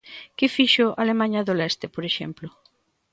Que 0.37 0.47
fixo 0.55 0.85
Alemaña 1.03 1.41
do 1.47 1.57
Leste, 1.59 1.85
por 1.95 2.03
exemplo? 2.09 2.47